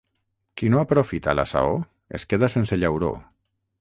[0.61, 1.75] Qui no aprofita la saó
[2.19, 3.13] es queda sense llauró.